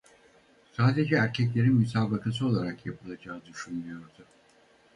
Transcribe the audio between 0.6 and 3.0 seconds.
Sadece erkeklerin müsabakası olarak